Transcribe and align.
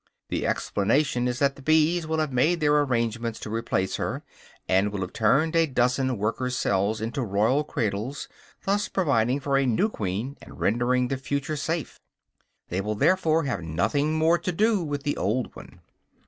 The 0.29 0.47
explanation 0.47 1.27
is 1.27 1.37
that 1.37 1.55
the 1.57 1.61
bees 1.61 2.07
will 2.07 2.17
have 2.17 2.33
made 2.33 2.59
their 2.59 2.75
arrangements 2.81 3.39
to 3.41 3.51
replace 3.51 3.97
her, 3.97 4.23
and 4.67 4.91
will 4.91 5.01
have 5.01 5.13
turned 5.13 5.55
a 5.55 5.67
dozen 5.67 6.17
workers'cells 6.17 7.01
into 7.01 7.21
royal 7.21 7.63
cradles, 7.63 8.27
thus 8.63 8.87
providing 8.87 9.39
for 9.39 9.57
a 9.59 9.67
new 9.67 9.89
queen 9.89 10.37
and 10.41 10.59
rendering 10.59 11.09
the 11.09 11.17
future 11.17 11.55
safe. 11.55 11.99
They 12.69 12.81
will 12.81 12.95
therefore 12.95 13.43
have 13.43 13.61
nothing 13.61 14.15
more 14.17 14.39
to 14.39 14.51
do 14.51 14.83
with 14.83 15.03
the 15.03 15.17
old 15.17 15.55
one. 15.55 15.81